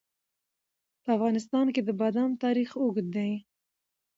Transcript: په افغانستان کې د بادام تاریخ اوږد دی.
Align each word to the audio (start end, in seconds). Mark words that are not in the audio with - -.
په 1.03 1.09
افغانستان 1.17 1.65
کې 1.73 1.81
د 1.83 1.89
بادام 2.01 2.31
تاریخ 2.43 2.69
اوږد 2.81 3.07
دی. 3.15 3.31